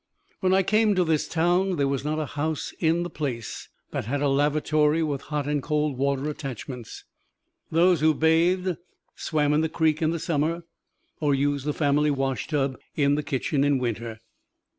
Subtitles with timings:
[0.39, 4.05] When I came to this town there was not a house in the place that
[4.05, 7.03] had a lavatory with hot and cold water attachments.
[7.69, 8.77] Those who bathed,
[9.15, 10.63] swam in the creek in the Summer
[11.19, 14.17] or used the family wash tub in the kitchen in Winter.